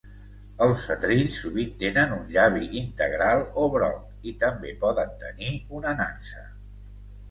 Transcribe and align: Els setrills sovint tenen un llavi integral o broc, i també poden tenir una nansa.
Els 0.65 0.79
setrills 0.87 1.37
sovint 1.41 1.75
tenen 1.83 2.15
un 2.17 2.25
llavi 2.37 2.65
integral 2.83 3.45
o 3.67 3.69
broc, 3.77 4.03
i 4.33 4.37
també 4.49 4.77
poden 4.85 5.17
tenir 5.29 5.57
una 5.83 5.99
nansa. 6.05 6.49